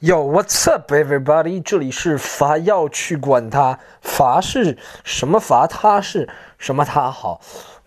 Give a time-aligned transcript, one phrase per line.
[0.00, 1.60] Yo, what's up, everybody？
[1.60, 5.66] 这里是罚要去管他，罚是什么罚？
[5.66, 7.40] 他是什么他好？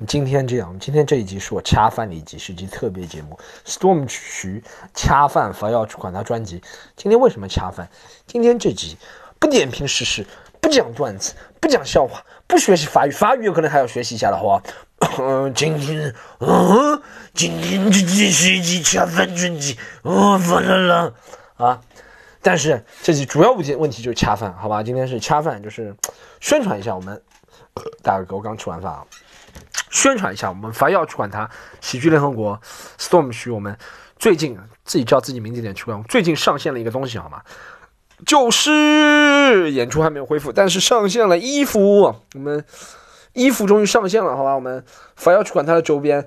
[0.05, 3.39] 今天这样，今天这一集是我恰饭的一集，是一集特别节目。
[3.65, 4.61] Storm 曲
[4.93, 6.61] 恰饭法要去管他专辑。
[6.97, 7.87] 今天为什么恰饭？
[8.27, 8.97] 今天这集
[9.39, 10.27] 不点评时事，
[10.59, 14.61] 不讲段子，不讲笑话，不学习法语，法语有可能还要学习一下的，话？
[15.17, 17.01] 嗯， 今天，嗯，
[17.33, 21.13] 今天这集是一集恰饭专辑，哦，发了了
[21.61, 21.79] 啊！
[22.41, 24.81] 但是这集主要问题问题就是恰饭，好吧？
[24.81, 25.95] 今天是恰饭，就是
[26.39, 27.21] 宣传一下我们
[28.01, 29.05] 大哥，我刚吃完饭啊，
[29.91, 31.47] 宣传一下我们凡要去管他
[31.79, 32.59] 喜剧联合国
[32.97, 33.77] Storm 区，我们
[34.17, 37.43] 最近自己叫自己名字点去管，最近上线了一个东西，好吗？
[38.25, 42.65] 就是演出还没有恢复，但是上线了衣服，我们
[43.33, 44.55] 衣服终于上线了，好吧？
[44.55, 44.83] 我们
[45.15, 46.25] 凡要去管他的周边。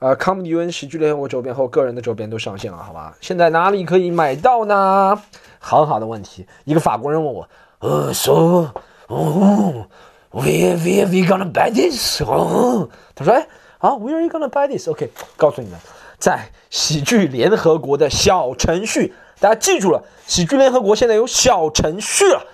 [0.00, 3.14] 呃，Come UN 喜剧联合国周边和我个人的周边都上线了，好吧？
[3.20, 5.22] 现在哪里可以买到呢？
[5.58, 6.46] 很好的问题。
[6.64, 7.46] 一个法国人问我，
[7.80, 8.72] 呃，So，
[9.08, 9.86] 哦
[10.32, 12.22] ，Where Where we gonna buy this？
[12.22, 15.78] 哦，他说，哎，啊，Where are you gonna buy this？OK，告诉你们，
[16.18, 22.46] 在喜剧联合国的小程序，大家记住了，喜剧联合国现在有小程序了，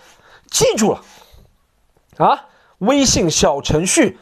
[0.51, 1.01] 记住了，
[2.17, 2.47] 啊，
[2.79, 4.19] 微信小程序，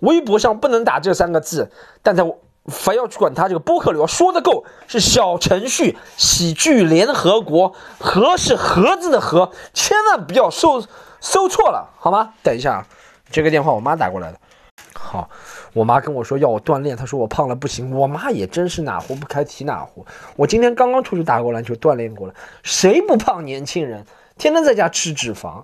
[0.00, 1.70] 微博上不能打这三个字，
[2.02, 2.38] 但在我。
[2.68, 10.84] 非要去管他这个播客里要说的够，是小程序喜剧联合国，盒是盒子的盒，千万不要搜
[11.20, 12.34] 搜错了，好吗？
[12.42, 12.86] 等一下，
[13.30, 14.38] 这个电话我妈打过来的。
[14.94, 15.28] 好，
[15.72, 17.94] 我妈跟我说要我锻炼，她说我胖了不行。
[17.94, 20.04] 我妈也真是哪壶不开提哪壶。
[20.34, 22.34] 我今天刚刚出去打过篮球，锻炼过了。
[22.62, 23.44] 谁不胖？
[23.44, 24.04] 年轻人
[24.36, 25.62] 天天在家吃脂肪，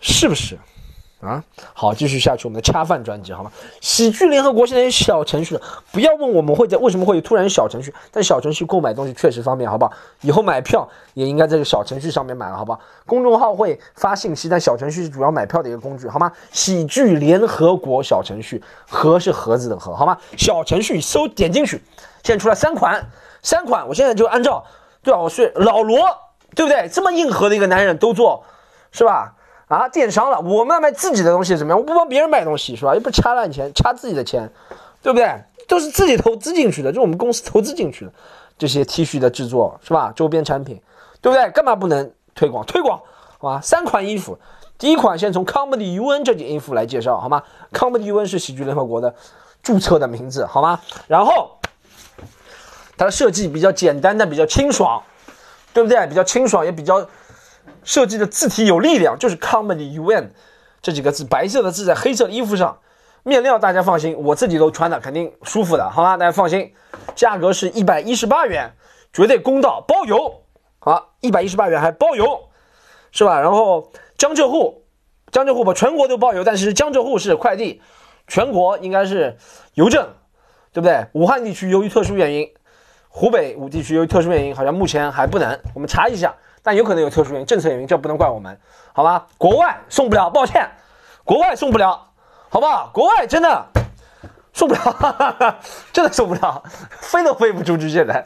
[0.00, 0.58] 是不是？
[1.22, 1.42] 啊，
[1.72, 3.52] 好，继续下去我们的恰饭专辑，好吗？
[3.80, 9.92] 喜剧联合国现在有小程序了，不要问我们会在为什么会有突然小程序，但小程序购买东西确实方便，好不好？
[10.22, 12.80] 以后买票也应该在这小程序上面买了，好不好？
[13.06, 16.32] 公众号会发信息，但小程序是主要买票的一个工具，好吗？
[16.50, 20.18] 喜剧联合国小程序，盒是盒子的盒，好吗？
[20.36, 21.80] 小程序搜点进去，
[22.24, 23.00] 现在出来三款，
[23.42, 24.64] 三款，我现在就按照，
[25.04, 25.20] 对吧？
[25.20, 26.00] 我是老罗，
[26.56, 26.88] 对不对？
[26.88, 28.42] 这么硬核的一个男人都做，
[28.90, 29.32] 是吧？
[29.72, 31.78] 啊，电商了，我们卖自己的东西怎么样？
[31.78, 32.94] 我不帮别人卖东西是吧？
[32.94, 34.46] 又不掐烂钱，掐自己的钱，
[35.00, 35.26] 对不对？
[35.66, 38.12] 都是自己投资进去的，就我们公司投资进去的
[38.58, 40.12] 这些 T 恤的制作是吧？
[40.14, 40.78] 周边产品，
[41.22, 41.50] 对不对？
[41.52, 42.62] 干嘛不能推广？
[42.66, 43.00] 推广，
[43.38, 43.62] 好吧？
[43.62, 44.38] 三款衣服，
[44.76, 49.14] 第一款先从 Comedy UN 这件衣服来介绍，好吗？Comedy UN 是喜剧联合国的
[49.62, 50.78] 注册的名字，好吗？
[51.08, 51.56] 然后
[52.98, 55.02] 它的设计比较简单，但比较清爽，
[55.72, 56.06] 对不对？
[56.08, 57.08] 比较清爽，也比较。
[57.84, 60.30] 设计的字体有力量，就是 Comedy UN
[60.80, 62.78] 这几个字，白色的字在黑色的衣服上。
[63.24, 66.16] 面料大家放心，我自己都穿的，肯定舒服的，好吗？
[66.16, 66.72] 大家放心，
[67.14, 68.72] 价格是一百一十八元，
[69.12, 70.42] 绝对公道，包邮。
[70.80, 72.48] 好，一百一十八元还包邮，
[73.12, 73.40] 是吧？
[73.40, 74.82] 然后江浙沪，
[75.30, 77.80] 江浙沪吧全国都包邮，但是江浙沪是快递，
[78.26, 79.36] 全国应该是
[79.74, 80.04] 邮政，
[80.72, 81.06] 对不对？
[81.12, 82.52] 武汉地区由于特殊原因，
[83.08, 86.34] 湖北五地区由于特殊原因，好像目前还不能，我们查一下。
[86.62, 88.58] 但有可能有特殊原因，政策原因，这不能怪我们，
[88.92, 89.26] 好吧？
[89.36, 90.70] 国外送不了，抱歉，
[91.24, 92.08] 国外送不了，
[92.48, 92.90] 好不好？
[92.92, 93.66] 国外真的
[94.52, 95.58] 送不了，
[95.92, 96.62] 真的送不了，
[97.00, 98.24] 飞都飞不出去，现在，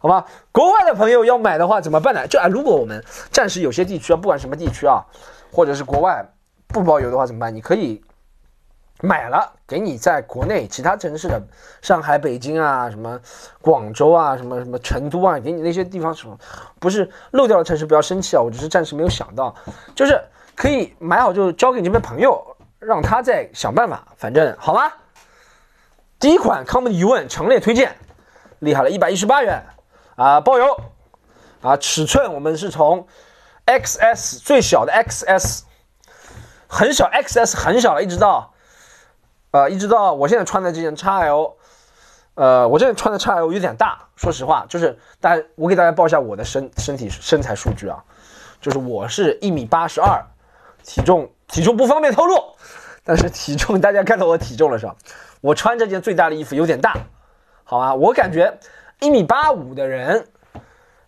[0.00, 0.24] 好吧？
[0.52, 2.26] 国外的朋友要买的话怎么办呢？
[2.28, 5.02] 就啊，如果我们暂时有些地区啊，不管什么地区啊，
[5.52, 6.24] 或者是国外
[6.68, 7.54] 不包邮的话怎么办？
[7.54, 8.02] 你可以。
[9.02, 11.42] 买了，给你在国内其他城市的
[11.82, 13.20] 上海、北京啊，什么
[13.60, 16.38] 广州啊，什么什么成都啊，给你那些地方什么，
[16.78, 19.54] 不是漏掉的城市，不要生气啊，我只是暂时没有想到，
[19.94, 20.18] 就是
[20.54, 24.90] 可以买好就交给你们朋友，让他再想办法，反正好吗？
[26.18, 27.96] 第一款 Comedy UN 强烈推荐，
[28.60, 29.66] 厉害了，一百一十八元
[30.16, 30.80] 啊，包邮
[31.60, 33.06] 啊，尺寸我们是从
[33.66, 35.62] XS 最小的 XS，
[36.68, 38.53] 很小 XS 很小了，一直到。
[39.54, 41.52] 呃，一直到我现在穿的这件 XL，
[42.34, 48.02] 呃，我这件穿的 XL 有点大，说实话，就是大家，我给大家报一下我的身身体身材数据啊，
[48.60, 50.20] 就是我是一米八十二，
[50.82, 52.34] 体重体重不方便透露，
[53.04, 54.96] 但是体重大家看到我体重了是吧？
[55.40, 56.96] 我穿这件最大的衣服有点大，
[57.62, 57.94] 好吧？
[57.94, 58.58] 我感觉
[58.98, 60.26] 一米八五的人，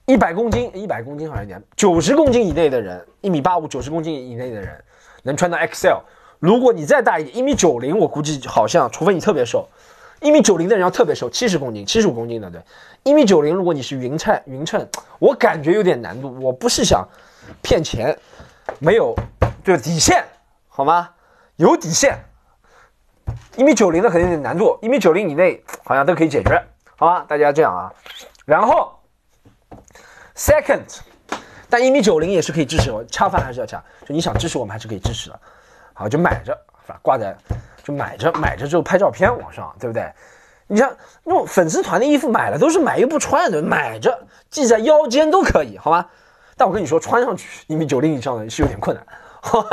[0.05, 4.85] 一百公斤，一百公斤好像一点，九十公斤以内的人，一米八五九十公斤以内的人
[5.25, 6.01] 能穿到 XL。
[6.39, 9.67] 如果你再大一点，一米九零，我估计好像，除非你特别瘦，
[10.21, 12.61] 一米九零的人要特别瘦，七十公斤、七十五公斤的，对，
[13.03, 14.87] 一米九零，如果你是匀称，匀称，
[15.19, 16.39] 我感觉有点难度。
[16.41, 17.07] 我不是想
[17.63, 18.19] 骗钱，
[18.79, 19.15] 没有，
[19.65, 20.25] 对底线，
[20.69, 21.11] 好吗？
[21.57, 22.19] 有底线，
[23.57, 26.63] 一米九零的肯定有点难度，一米九零以内好像都可以解决，
[26.97, 27.25] 好吗？
[27.27, 27.91] 大家这样啊。
[28.45, 28.93] 然后
[30.37, 30.99] ，second，
[31.71, 35.41] 但一米九零也是可以支持我，恰饭还是要恰，就你想支持我们还是可以支持的。
[35.99, 36.53] 好，就买着，
[36.85, 37.01] 是吧？
[37.01, 37.35] 挂在，
[37.83, 40.13] 就买着，买着之后拍照片往上，对不对？
[40.67, 40.95] 你像
[41.25, 46.07] 那种粉丝团的衣服买了都是买又不穿的，买着系在腰间都可以，好吗？
[46.57, 49.07] 但我跟你说，穿上去一米九零以上的是有点困难。
[49.41, 49.65] 好，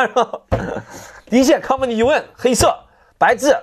[1.26, 2.74] 第一件 Company UN 黑色
[3.18, 3.58] 白字，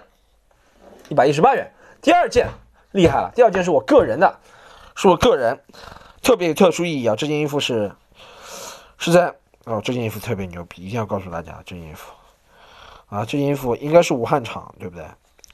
[1.09, 1.73] 一百一十八元。
[2.03, 2.49] 第二件
[2.93, 4.39] 厉害了，第二件是我个人的，
[4.97, 5.59] 是我个人
[6.23, 7.15] 特别特殊意义啊！
[7.17, 7.93] 这件衣服是
[8.99, 9.33] 是在
[9.65, 12.11] 哦，这件衣服特别牛逼，一定要告诉大家，这件衣服
[13.11, 15.05] 啊，这件衣服应该是武汉厂，对不对？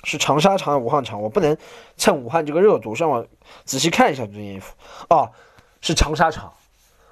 [0.05, 1.56] 是长沙厂、武汉厂，我不能
[1.97, 3.26] 蹭武汉这个热度，上网
[3.64, 4.73] 仔细看一下这件衣服
[5.11, 5.32] 哦，
[5.81, 6.53] 是长沙厂，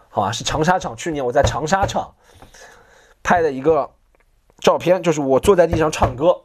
[0.09, 0.31] 好吧？
[0.31, 0.95] 是长沙厂。
[0.97, 2.15] 去年我在长沙厂
[3.25, 3.91] 拍的一个
[4.61, 6.43] 照片，就是我坐在地上唱歌，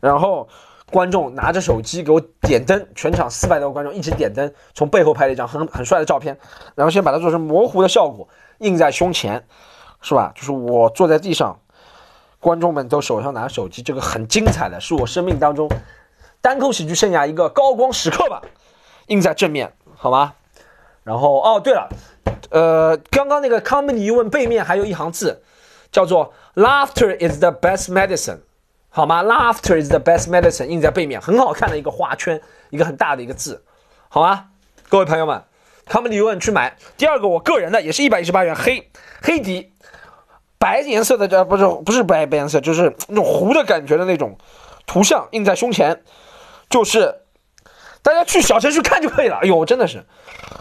[0.00, 0.48] 然后
[0.92, 6.38] 观众拿着手机给我点灯，全场四百多个观众一起点灯，从背后拍了一张很很帅的照片，
[6.76, 8.28] 然后先把它做成模糊的效果，
[8.58, 9.44] 印在胸前，
[10.00, 10.32] 是吧？
[10.36, 11.58] 就是我坐在地上。
[12.42, 15.70] 观众们都手上拿手机，这个很精彩的是我生命当中
[16.40, 18.42] 单口喜剧生涯一个高光时刻吧，
[19.06, 20.34] 印在正面，好吗？
[21.04, 21.88] 然后哦，对了，
[22.50, 25.40] 呃，刚刚那个 comedy 疑问背面还有一行字，
[25.92, 28.40] 叫做 laughter is the best medicine，
[28.88, 32.40] 好吗？laughter is the best medicine 印在背面，很好看的一个花圈，
[32.70, 33.62] 一个很大的一个字，
[34.08, 34.46] 好吗？
[34.88, 35.44] 各位朋友们
[35.88, 36.76] ，comedy 疑问去买。
[36.96, 38.90] 第二个我个人的也是一百一十八元黑
[39.22, 39.71] 黑底。
[40.62, 44.38] 白颜色的这不是不是白白颜色，就是 那种糊的感觉的那种
[44.86, 46.04] 图像印在胸前，
[46.70, 47.22] 就是
[48.00, 49.38] 大家去小程序看就可以了。
[49.42, 50.06] 哎呦，真的是，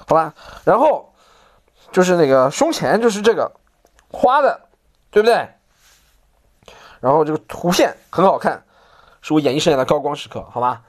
[0.07, 0.33] 好吧。
[0.63, 1.13] 然后
[1.91, 3.51] 就是那个胸前就是这个
[4.11, 4.61] 花的，
[5.11, 5.47] 对不对？
[6.99, 8.63] 然后这个图线很好看，
[9.21, 10.81] 是我演艺生涯的高光时刻，好吧？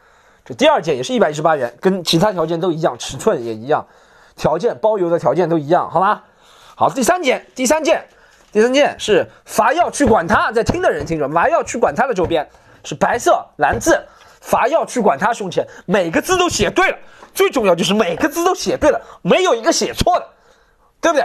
[0.42, 3.86] 这第二件也是一百一十八元，跟其他条件都一样，尺寸也一样，
[4.36, 6.24] 条件包邮的条件都一样，好吧？
[6.74, 8.08] 好，第三件，第三件。
[8.52, 12.48] 第三件是伐要去管他，在听的人听着，伐要去管他的周边
[12.84, 14.06] 是白色蓝字，
[14.40, 16.98] 伐要去管他胸前每个字都写对了，
[17.32, 20.28] 最重要就是每个字都写对了，没有一个写错的，
[21.00, 21.24] 对不对？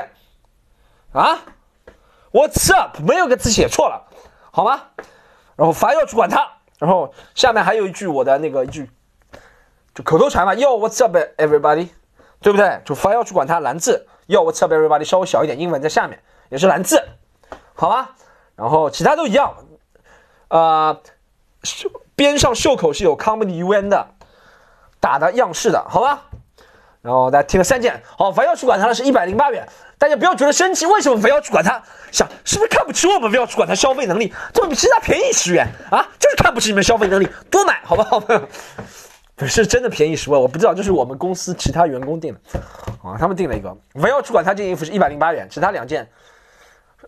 [1.11, 1.39] 啊
[2.31, 2.97] ，What's up？
[3.01, 4.07] 没有个字写错了，
[4.51, 4.83] 好吗？
[5.57, 6.47] 然后伐要去管他，
[6.79, 8.89] 然后下面还有一句我的那个一句，
[9.93, 11.89] 就口头禅嘛，Yo What's up everybody？
[12.39, 12.79] 对不对？
[12.85, 15.03] 就伐要去管他蓝字，Yo What's up everybody？
[15.03, 17.01] 稍微小一点，英文在下面也是蓝字。
[17.73, 18.15] 好吧，
[18.55, 19.53] 然后其他都一样，
[20.47, 20.99] 呃，
[21.63, 24.07] 袖边上袖口是有 comedy UN 的
[24.99, 26.23] 打的样式的，好吧？
[27.03, 31.81] 然后大家听了三件，好，非要去管它的是一百零八元，大家不要觉得生气，为什么非要去管它？
[32.11, 33.31] 想是不是看不起我们？
[33.31, 36.05] 非要去管它消费能力，怎么比其他便宜十元啊？
[36.19, 38.19] 就是看不起你们消费能力，多买好不好？
[39.37, 42.59] 不是真的便宜十万，我不知道，这是我们公司其他员工定的，
[43.07, 46.09] 啊，他们定了一个，非要去管他这件衣服是一百零八元，其他两件。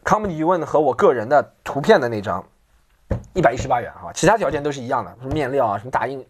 [0.04, 2.44] Comedy 疑问和我个人的图片的那张，
[3.34, 6.26] 一百一十八元哈，其他条件都是一样的，什么面料啊，什么打印、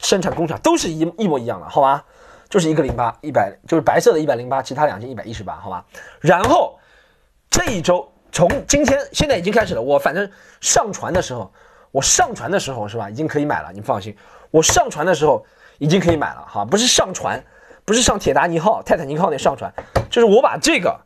[0.00, 2.04] 生产工厂都是一一模一样的，好吧？
[2.48, 5.84] 就是一个零八一百，就是白色的一百零八，其他两件一百一十八，好吧？
[6.20, 6.78] 然后
[7.50, 10.30] 这一周从今天现在已经开始了，我反正
[10.60, 11.50] 上传的时候，
[11.90, 14.14] 我上传的时候是吧，已经可以买了，你放心，
[14.50, 15.44] 我上传的时候
[15.78, 17.42] 已经可以买了哈，不是上传，
[17.84, 19.72] 不是上铁达尼号、泰坦尼克号那上传，
[20.10, 21.00] 就是我把这个。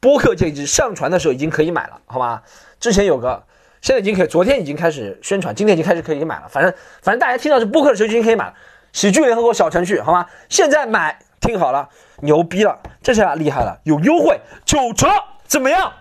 [0.00, 2.42] 播客这一支上传的时候已经可以买了，好吧？
[2.78, 3.42] 之前有个，
[3.80, 6.48] 现在已经可以，昨天已经开始宣传，今天已经开始可以买了。
[6.48, 8.54] 反正反正大家听到是播客的时候已经可以买了。
[8.92, 10.26] 喜剧联合国小程序，好吗？
[10.48, 11.88] 现在买，听好了，
[12.20, 15.08] 牛逼了，这下厉害了，有优惠，九折，
[15.46, 15.92] 怎么样？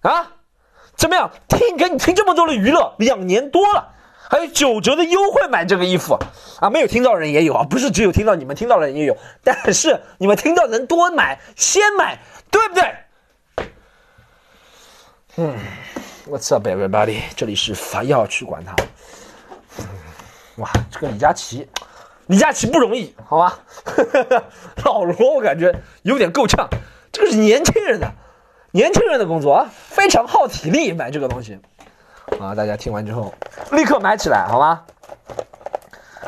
[0.00, 0.32] 啊？
[0.96, 1.30] 怎么样？
[1.46, 3.92] 听给你听这么多的娱乐，两年多了，
[4.30, 6.18] 还有九折的优惠买这个衣服
[6.60, 6.70] 啊？
[6.70, 12.18] 没有听到人也有啊，不是只有听到你们听到的人也有，但是你们听到能多买，先买，
[12.50, 12.94] 对不对？
[15.38, 15.54] 嗯
[16.26, 17.20] ，What's up, everybody？
[17.36, 18.74] 这里是法要去管他。
[20.56, 21.68] 哇，这个李佳琦，
[22.28, 23.58] 李佳琦不容易，好吧？
[24.82, 26.66] 老罗，我感觉有点够呛。
[27.12, 28.10] 这个是年轻人的，
[28.70, 31.60] 年轻人的工作啊，非常耗体力买这个东西。
[32.40, 33.34] 啊，大家听完之后
[33.72, 34.84] 立刻买起来，好吗？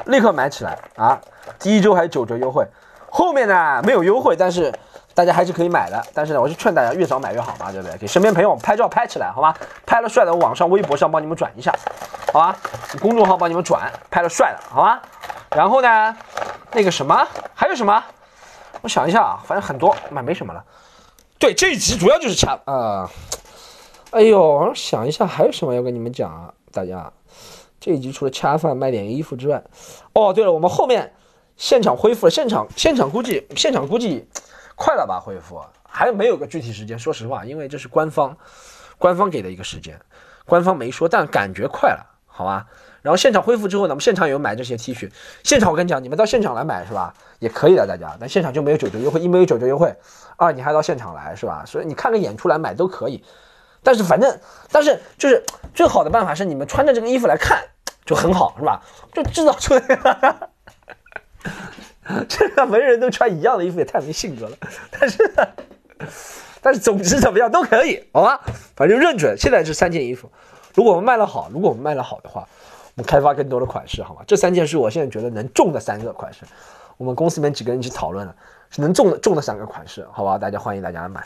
[0.04, 1.18] 立刻买起来啊！
[1.58, 2.66] 第一周还有九折优惠，
[3.08, 4.70] 后面呢没有优惠，但是。
[5.18, 7.98] 大家还是可以买的，但是呢，我是劝大家越早买越好嘛，对不对？
[7.98, 9.52] 给身边朋友拍照拍起来，好吧？
[9.84, 11.74] 拍了帅的，网上微博上帮你们转一下，
[12.32, 12.56] 好吧？
[13.00, 15.02] 公众号帮你们转，拍了帅的，好吧？
[15.56, 16.16] 然后呢，
[16.70, 18.00] 那个什么，还有什么？
[18.80, 20.64] 我想一下啊，反正很多，买没什么了。
[21.36, 23.10] 对，这一集主要就是掐啊。
[24.12, 26.54] 哎呦，想一下还有什么要跟你们讲啊？
[26.70, 27.12] 大家，
[27.80, 29.60] 这一集除了恰饭卖点衣服之外，
[30.12, 31.12] 哦，对了，我们后面
[31.56, 34.24] 现场恢复了，现场现场估计现场估计。
[34.78, 35.18] 快了吧？
[35.18, 36.96] 恢复还没有个具体时间。
[36.96, 38.36] 说实话，因为这是官方，
[38.96, 40.00] 官方给的一个时间，
[40.46, 42.66] 官方没说，但感觉快了，好吧？
[43.02, 45.10] 然后现场恢复之后呢，我们现场有买这些 T 恤。
[45.42, 47.12] 现场我跟你讲，你们到现场来买是吧？
[47.40, 48.16] 也可以的，大家。
[48.20, 49.92] 但现场就没有九折优惠，一没有九折优惠，
[50.36, 51.64] 二你还到现场来是吧？
[51.66, 53.24] 所以你看个演出来买都可以。
[53.82, 55.42] 但是反正，但是就是
[55.74, 57.64] 最好的办法是你们穿着这个衣服来看
[58.04, 58.82] 就很好是吧？
[59.12, 60.50] 就制造出来。
[62.28, 64.56] 这个文人都穿一样的衣服也太没性格了。
[64.90, 65.32] 但是，
[66.62, 68.40] 但是总之怎么样都可以，好吧？
[68.74, 70.30] 反正认准现在这三件衣服，
[70.74, 72.46] 如果我们卖了好，如果我们卖了好的话。
[72.96, 74.22] 我们开发更多的款式，好吗？
[74.26, 76.40] 这三件是我现在觉得能中的三个款式。
[76.96, 78.34] 我们公司里面几个人一起讨论了，
[78.70, 80.36] 是能中的中的三个款式，好吧？
[80.36, 81.24] 大家欢迎大家来买。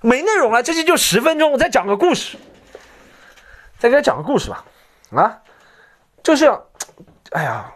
[0.00, 2.38] 没内容了，这期就十分钟，我再讲个故事，
[3.80, 4.64] 再给他讲个故事吧。
[5.10, 5.42] 啊，
[6.22, 6.56] 就是，
[7.32, 7.74] 哎呀，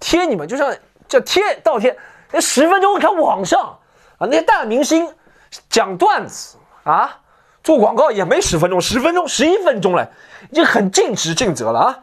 [0.00, 0.74] 贴你们就像
[1.08, 1.96] 叫贴倒贴，
[2.32, 3.78] 那十分钟看网上
[4.18, 5.12] 啊，那些大明星
[5.68, 7.20] 讲段子啊，
[7.62, 10.10] 做广告也没十分钟，十分钟十一分钟了，
[10.50, 11.98] 已经很尽职尽责了啊。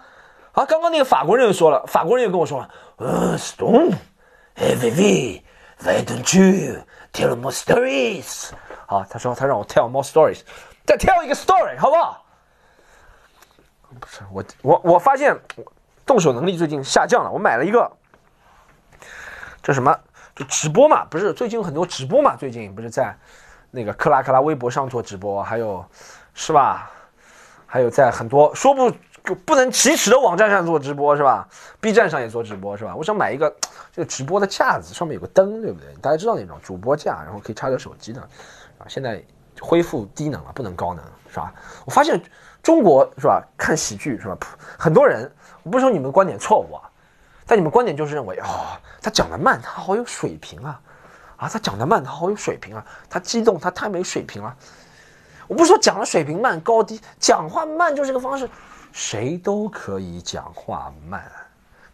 [0.53, 8.51] 啊，刚刚那个法国人又说了，法国人又跟我说了，呃，Stone，Hey Vivi，Why don't you tell more stories？
[8.85, 10.41] 好，他说他让我 tell more stories，
[10.85, 12.23] 再 tell 一个 story，好不好？
[13.99, 15.35] 不是我，我我发现
[16.05, 17.31] 动手能力最近下降了。
[17.31, 17.91] 我买了一个，
[19.63, 19.97] 这什么？
[20.35, 22.35] 就直播嘛，不是最近有很多直播嘛？
[22.35, 23.17] 最近不是在
[23.71, 25.83] 那个克拉克拉微博上做直播，还有
[26.35, 26.91] 是吧？
[27.65, 28.93] 还有在很多说不。
[29.45, 31.47] 不能启齿的网站上做直播是吧
[31.79, 32.93] ？B 站上也做直播是吧？
[32.93, 33.49] 我想买一个
[33.89, 35.87] 这个直播的架子，上面有个灯，对不对？
[36.01, 38.19] 大家知道那种主播架，然后可以插着手机的
[38.77, 38.83] 啊。
[38.89, 39.23] 现在
[39.61, 41.53] 恢复低能了，不能高能是吧？
[41.85, 42.21] 我发现
[42.61, 43.41] 中国是吧？
[43.55, 44.37] 看喜剧是吧？
[44.77, 45.31] 很多人，
[45.63, 46.83] 我不说你们观点错误啊，
[47.45, 50.79] 但你们观点就是认为啊，他讲的慢，他好有水平啊，
[51.37, 54.55] 啊，他讲的慢，他好有水平啊，他激动，他太没水平了。
[55.47, 58.49] 我不是说讲的水平慢高低，讲话慢就是个方式。
[58.91, 61.29] 谁都可以讲话慢，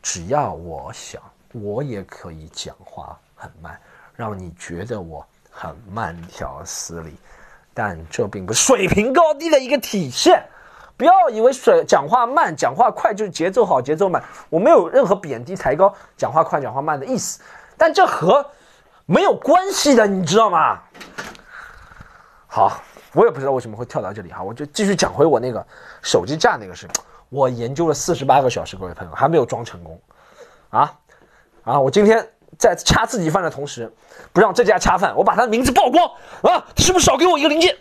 [0.01, 1.21] 只要我想，
[1.53, 3.79] 我也可以讲话很慢，
[4.15, 7.15] 让你觉得我很慢条斯理。
[7.73, 10.45] 但这并不是水平高低的一个体现。
[10.99, 14.21] 不要以为水讲话慢、讲话快就是节奏好、节奏慢。
[14.49, 17.39] 我没有任何贬低、抬高讲话快、讲话慢的意思，
[17.77, 18.45] 但这和
[19.05, 20.77] 没有关系的，你知道吗？
[22.47, 22.81] 好。
[23.13, 25.65] 我也不知道为什么会跳到这里哈，我就继续讲回我那个
[26.03, 26.87] 手机架那个事。
[27.29, 29.99] 我研究了四十八个小时，各位朋友还没有装成功，
[30.69, 30.93] 啊
[31.63, 31.79] 啊！
[31.79, 32.23] 我今天
[32.59, 33.91] 在掐自己饭的同时，
[34.31, 36.05] 不让这家掐饭，我把他的名字曝光
[36.53, 36.63] 啊！
[36.77, 37.75] 是不是少给我一个零件？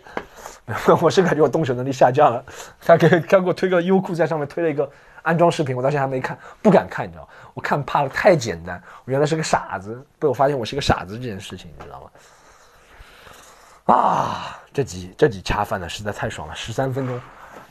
[1.01, 2.43] 我是感觉我动手能力下降了。
[2.79, 4.89] 他给他给我推个优酷，在上面推了一个
[5.21, 13.95] 安装视频，我到现在还没看，不敢看，你知道我看怕了，太简单，我原来是个傻子，被我发现我是个傻子这件事情，你知道吗？
[13.95, 14.55] 啊！
[14.71, 17.19] 这集这集恰饭呢实在太爽了，十三分钟，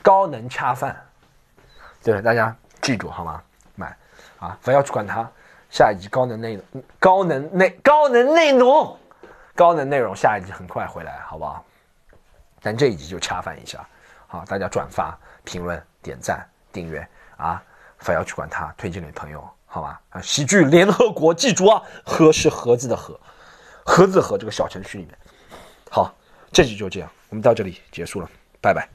[0.01, 0.93] 高能恰饭，
[2.03, 3.41] 对大家记住好吗？
[3.75, 3.97] 买
[4.39, 5.25] 啊，不要去管它。
[5.69, 8.97] 下一集高能内容，高能内高能内容，
[9.55, 11.63] 高能内容，下一集很快回来，好不好？
[12.61, 13.87] 但这一集就恰饭一下，
[14.27, 17.61] 好，大家转发、评论、点赞、订阅啊，
[17.99, 20.01] 不要去管它，推荐给朋友，好吧？
[20.09, 23.19] 啊，喜剧联合国，记住啊，盒是盒子的盒，
[23.85, 25.17] 盒子盒这个小程序里面，
[25.89, 26.13] 好。
[26.51, 28.27] 这集就这样，我们到这里结束了，
[28.59, 28.89] 拜拜。